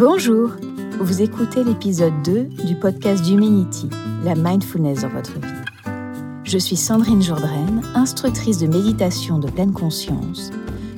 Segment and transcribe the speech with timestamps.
[0.00, 0.52] Bonjour,
[0.98, 3.90] vous écoutez l'épisode 2 du podcast d'Humanity,
[4.24, 5.92] la mindfulness dans votre vie.
[6.42, 10.52] Je suis Sandrine Jourdraine, instructrice de méditation de pleine conscience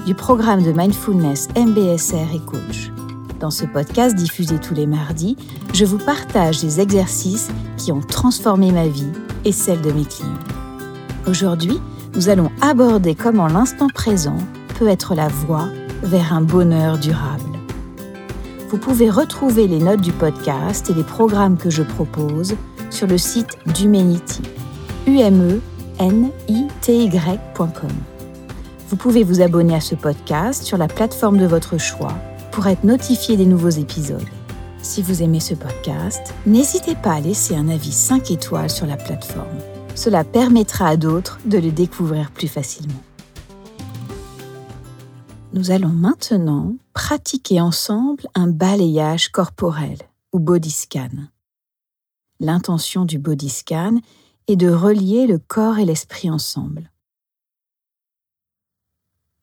[0.07, 2.93] du programme de mindfulness MBSR et coach.
[3.41, 5.37] Dans ce podcast diffusé tous les mardis,
[5.75, 9.11] je vous partage des exercices qui ont transformé ma vie
[9.45, 10.31] et celle de mes clients.
[11.27, 11.81] Aujourd'hui,
[12.15, 14.39] nous allons aborder comment l'instant présent
[14.79, 15.67] peut être la voie
[16.05, 17.52] vers un bonheur durable.
[18.73, 22.57] Vous pouvez retrouver les notes du podcast et les programmes que je propose
[22.89, 24.41] sur le site d'Humanity,
[25.07, 26.09] umenity.com.
[28.89, 32.15] Vous pouvez vous abonner à ce podcast sur la plateforme de votre choix
[32.51, 34.25] pour être notifié des nouveaux épisodes.
[34.81, 38.97] Si vous aimez ce podcast, n'hésitez pas à laisser un avis 5 étoiles sur la
[38.97, 39.59] plateforme.
[39.95, 43.03] Cela permettra à d'autres de le découvrir plus facilement.
[45.55, 49.99] Nous allons maintenant pratiquer ensemble un balayage corporel
[50.33, 50.89] ou body.
[52.41, 54.01] L'intention du body scan
[54.47, 56.91] est de relier le corps et l'esprit ensemble.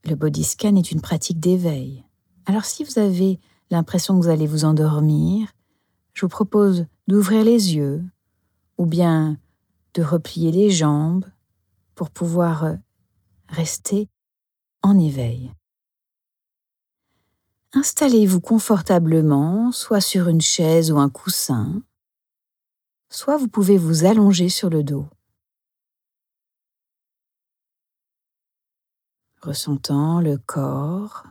[0.03, 2.03] Le body scan est une pratique d'éveil.
[2.47, 3.39] Alors si vous avez
[3.69, 5.53] l'impression que vous allez vous endormir,
[6.13, 8.03] je vous propose d'ouvrir les yeux
[8.79, 9.37] ou bien
[9.93, 11.25] de replier les jambes
[11.93, 12.77] pour pouvoir
[13.47, 14.09] rester
[14.81, 15.51] en éveil.
[17.73, 21.83] Installez-vous confortablement, soit sur une chaise ou un coussin,
[23.09, 25.07] soit vous pouvez vous allonger sur le dos.
[29.43, 31.27] Ressentant le corps,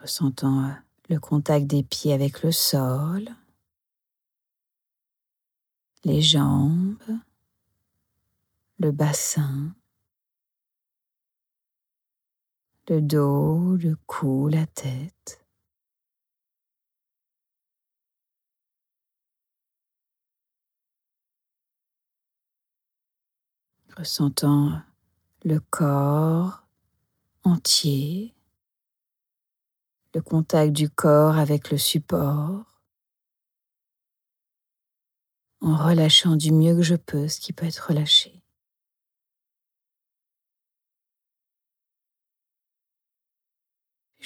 [0.00, 0.72] ressentant euh,
[1.08, 3.28] le contact des pieds avec le sol,
[6.04, 6.98] les jambes,
[8.78, 9.72] le bassin,
[12.88, 15.44] le dos, le cou, la tête.
[23.96, 24.82] Ressentant
[25.44, 26.66] le corps
[27.44, 28.36] entier
[30.14, 32.80] le contact du corps avec le support,
[35.60, 38.42] en relâchant du mieux que je peux ce qui peut être relâché.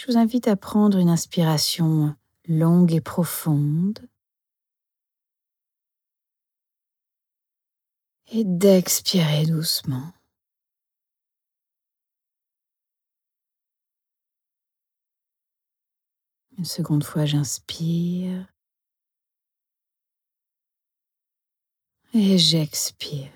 [0.00, 2.16] Je vous invite à prendre une inspiration
[2.48, 3.98] longue et profonde
[8.28, 10.10] et d'expirer doucement.
[16.56, 18.46] Une seconde fois, j'inspire.
[22.14, 23.30] Et j'expire.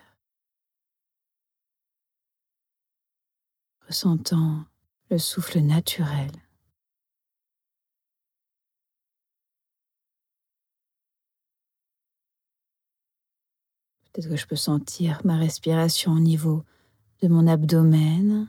[3.87, 4.65] Ressentant
[5.11, 6.44] le souffle naturel.
[14.15, 16.63] Peut-être que je peux sentir ma respiration au niveau
[17.21, 18.49] de mon abdomen,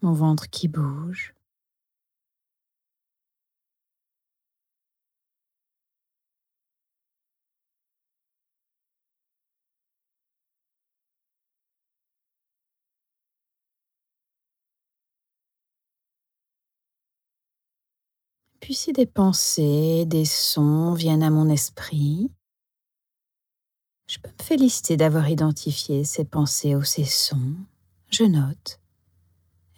[0.00, 1.34] mon ventre qui bouge.
[18.60, 22.30] Puis si des pensées, des sons viennent à mon esprit,
[24.08, 27.54] je peux me féliciter d'avoir identifié ces pensées ou ces sons.
[28.10, 28.80] Je note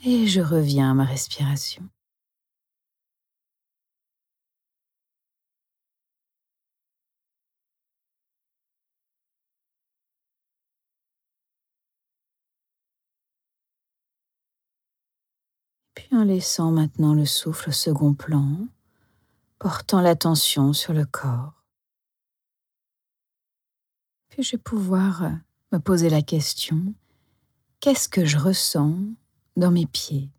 [0.05, 1.83] et je reviens à ma respiration.
[15.95, 18.69] Puis en laissant maintenant le souffle au second plan,
[19.59, 21.60] portant l'attention sur le corps.
[24.31, 25.31] Puis je vais pouvoir euh,
[25.73, 26.95] me poser la question,
[27.81, 28.97] qu'est-ce que je ressens
[29.57, 30.31] dans mes pieds?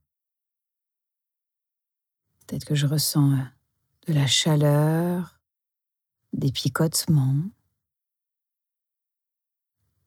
[2.47, 3.43] Peut-être que je ressens euh,
[4.07, 5.39] de la chaleur,
[6.33, 7.43] des picotements,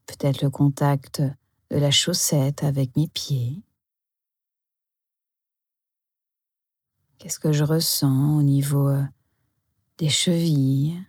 [0.07, 1.23] peut-être le contact
[1.71, 3.63] de la chaussette avec mes pieds.
[7.19, 9.05] Qu'est-ce que je ressens au niveau euh,
[9.99, 11.03] des chevilles?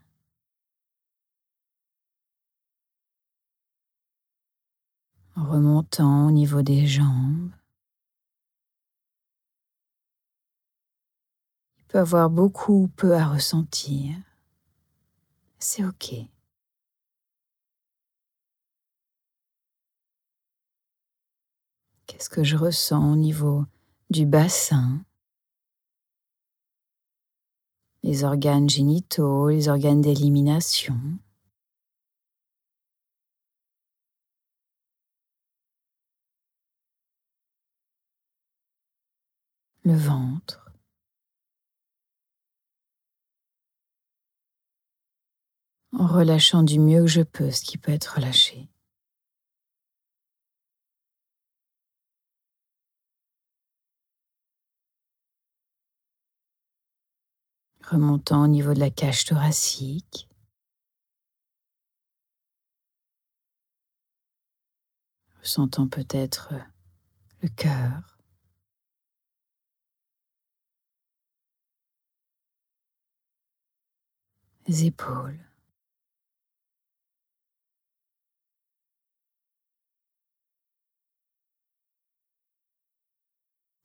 [5.36, 7.52] Remontant au niveau des jambes.
[11.78, 14.16] Il peut avoir beaucoup ou peu à ressentir.
[15.60, 16.16] C'est OK.
[22.08, 23.66] Qu'est-ce que je ressens au niveau
[24.10, 25.04] du bassin?
[28.04, 30.98] Les organes génitaux, les organes d'élimination.
[39.86, 40.72] Le ventre.
[45.94, 48.68] En relâchant du mieux que je peux ce qui peut être relâché.
[57.86, 60.28] remontant au niveau de la cage thoracique.
[65.40, 66.54] Ressentant peut-être
[67.42, 68.15] le cœur.
[74.68, 75.40] Épaules.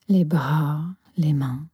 [0.08, 0.84] Les bras,
[1.16, 1.68] les mains.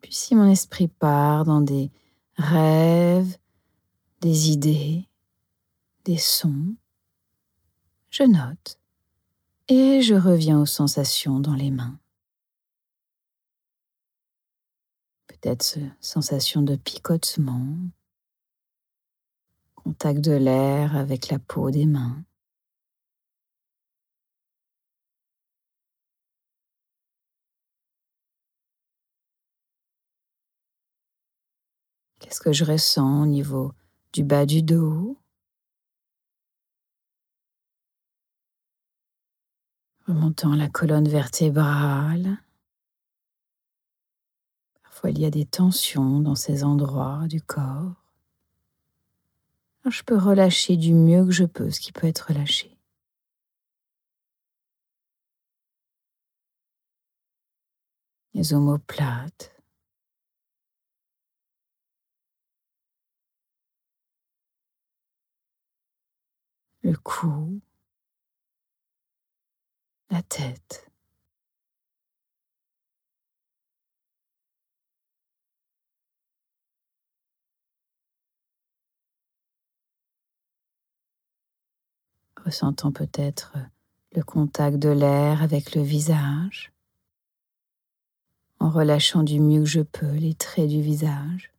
[0.00, 1.90] Puis si mon esprit part dans des
[2.36, 3.36] rêves,
[4.20, 5.06] des idées,
[6.04, 6.76] des sons,
[8.08, 8.78] je note
[9.68, 11.98] et je reviens aux sensations dans les mains.
[15.26, 17.66] Peut-être sensation de picotement,
[19.74, 22.22] contact de l'air avec la peau des mains.
[32.20, 33.72] Qu'est-ce que je ressens au niveau
[34.12, 35.16] du bas du dos?
[40.08, 42.38] Remontant la colonne vertébrale.
[44.82, 48.02] Parfois il y a des tensions dans ces endroits du corps.
[49.90, 52.74] je peux relâcher du mieux que je peux ce qui peut être relâché.
[58.32, 59.52] Les omoplates.
[66.82, 67.60] le cou,
[70.10, 70.90] la tête.
[82.44, 83.52] Ressentant peut-être
[84.14, 86.72] le contact de l'air avec le visage,
[88.58, 91.52] en relâchant du mieux que je peux les traits du visage.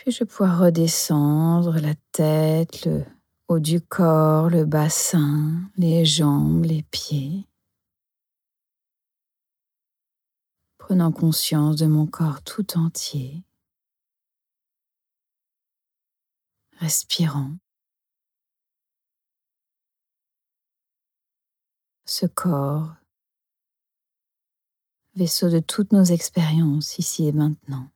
[0.00, 3.04] Puis je vais redescendre la tête, le
[3.48, 7.46] haut du corps, le bassin, les jambes, les pieds.
[10.78, 13.44] Prenant conscience de mon corps tout entier.
[16.78, 17.58] Respirant.
[22.06, 22.94] Ce corps,
[25.14, 27.90] vaisseau de toutes nos expériences ici et maintenant.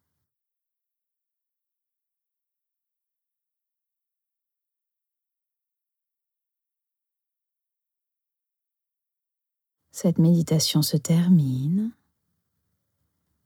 [9.94, 11.93] Cette méditation se termine.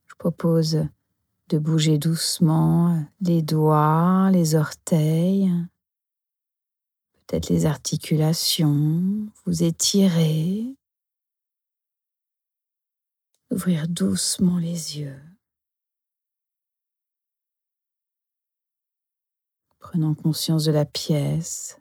[0.07, 0.87] Je propose
[1.49, 5.51] de bouger doucement les doigts, les orteils,
[7.27, 10.75] peut-être les articulations, vous étirez,
[13.51, 15.21] ouvrir doucement les yeux.
[19.77, 21.79] Prenant conscience de la pièce,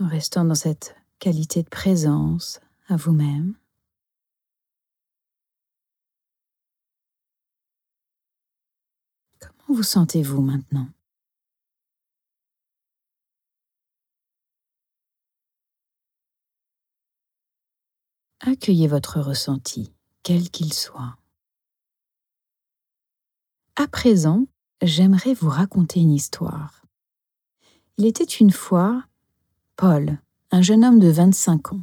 [0.00, 3.54] en restant dans cette qualité de présence à vous-même.
[9.40, 10.88] Comment vous sentez-vous maintenant?
[18.40, 21.16] Accueillez votre ressenti, quel qu'il soit.
[23.74, 24.46] À présent,
[24.82, 26.86] j'aimerais vous raconter une histoire.
[27.98, 29.04] Il était une fois
[29.76, 30.18] Paul,
[30.52, 31.82] un jeune homme de 25 ans,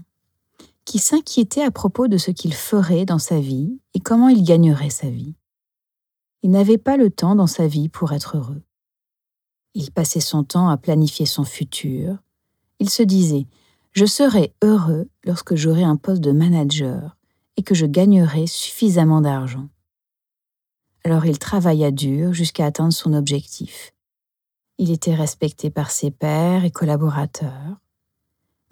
[0.83, 4.89] qui s'inquiétait à propos de ce qu'il ferait dans sa vie et comment il gagnerait
[4.89, 5.35] sa vie.
[6.41, 8.63] Il n'avait pas le temps dans sa vie pour être heureux.
[9.75, 12.17] Il passait son temps à planifier son futur.
[12.79, 13.45] Il se disait
[13.91, 17.15] Je serai heureux lorsque j'aurai un poste de manager
[17.57, 19.69] et que je gagnerai suffisamment d'argent.
[21.03, 23.93] Alors il travailla dur jusqu'à atteindre son objectif.
[24.79, 27.82] Il était respecté par ses pairs et collaborateurs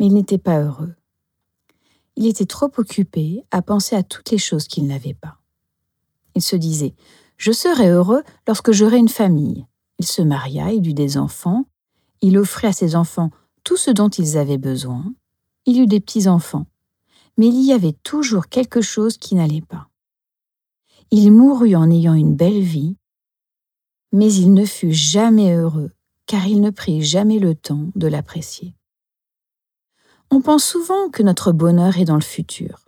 [0.02, 0.96] mais il n'était pas heureux.
[2.16, 5.38] il était trop occupé à penser à toutes les choses qu'il n'avait pas.
[6.34, 6.96] Il se disait
[7.38, 9.68] Je serai heureux lorsque j'aurai une famille.
[10.00, 11.66] Il se maria, il eut des enfants,
[12.22, 13.30] il offrit à ses enfants
[13.64, 15.14] tout ce dont ils avaient besoin,
[15.68, 16.66] il eut des petits-enfants,
[17.38, 19.88] mais il y avait toujours quelque chose qui n'allait pas.
[21.12, 22.98] Il mourut en ayant une belle vie,
[24.12, 25.92] mais il ne fut jamais heureux,
[26.26, 28.74] car il ne prit jamais le temps de l'apprécier.
[30.34, 32.86] On pense souvent que notre bonheur est dans le futur.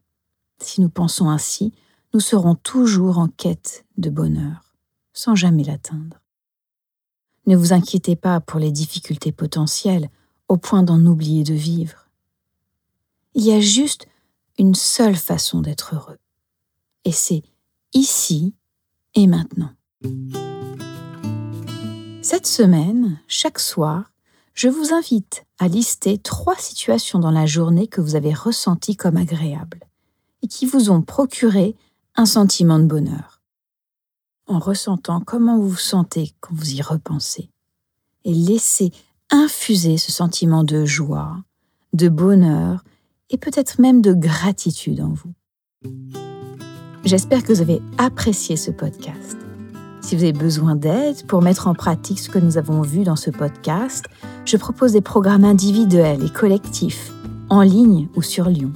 [0.61, 1.73] Si nous pensons ainsi,
[2.13, 4.75] nous serons toujours en quête de bonheur,
[5.11, 6.21] sans jamais l'atteindre.
[7.45, 10.09] Ne vous inquiétez pas pour les difficultés potentielles
[10.47, 12.07] au point d'en oublier de vivre.
[13.33, 14.07] Il y a juste
[14.57, 16.19] une seule façon d'être heureux,
[17.03, 17.43] et c'est
[17.93, 18.53] ici
[19.15, 19.71] et maintenant.
[22.21, 24.12] Cette semaine, chaque soir,
[24.53, 29.17] je vous invite à lister trois situations dans la journée que vous avez ressenties comme
[29.17, 29.81] agréables
[30.41, 31.75] et qui vous ont procuré
[32.15, 33.41] un sentiment de bonheur.
[34.47, 37.49] En ressentant comment vous vous sentez quand vous y repensez
[38.25, 38.91] et laissez
[39.31, 41.37] infuser ce sentiment de joie,
[41.93, 42.83] de bonheur
[43.29, 45.33] et peut-être même de gratitude en vous.
[47.03, 49.42] J'espère que vous avez apprécié ce podcast.
[50.03, 53.15] Si vous avez besoin d'aide pour mettre en pratique ce que nous avons vu dans
[53.15, 54.03] ce podcast,
[54.45, 57.11] je propose des programmes individuels et collectifs,
[57.49, 58.73] en ligne ou sur Lyon.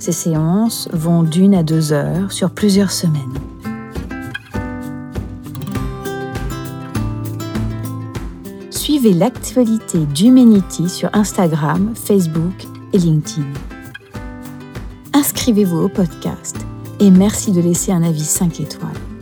[0.00, 3.22] Ces séances vont d'une à deux heures sur plusieurs semaines.
[8.70, 13.46] Suivez l'actualité d'Humanity sur Instagram, Facebook et LinkedIn.
[15.12, 16.56] Inscrivez-vous au podcast
[16.98, 19.13] et merci de laisser un avis 5 étoiles.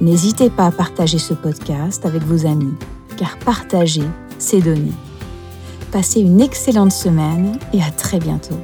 [0.00, 2.74] N'hésitez pas à partager ce podcast avec vos amis,
[3.18, 4.04] car partager,
[4.38, 4.92] c'est donner.
[5.92, 8.58] Passez une excellente semaine et à très bientôt.